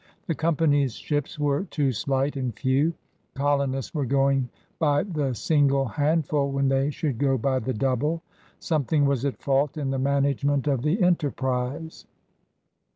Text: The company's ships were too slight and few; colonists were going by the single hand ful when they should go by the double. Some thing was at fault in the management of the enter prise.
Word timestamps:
The 0.25 0.33
company's 0.33 0.95
ships 0.95 1.37
were 1.37 1.65
too 1.65 1.91
slight 1.91 2.35
and 2.35 2.57
few; 2.57 2.95
colonists 3.35 3.93
were 3.93 4.07
going 4.07 4.49
by 4.79 5.03
the 5.03 5.35
single 5.35 5.85
hand 5.85 6.25
ful 6.25 6.51
when 6.51 6.69
they 6.69 6.89
should 6.89 7.19
go 7.19 7.37
by 7.37 7.59
the 7.59 7.75
double. 7.75 8.23
Some 8.57 8.83
thing 8.85 9.05
was 9.05 9.25
at 9.25 9.37
fault 9.37 9.77
in 9.77 9.91
the 9.91 9.99
management 9.99 10.65
of 10.65 10.81
the 10.81 10.99
enter 11.03 11.29
prise. 11.29 12.07